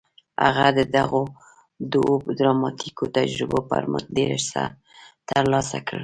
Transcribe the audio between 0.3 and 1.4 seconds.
هغه د دغو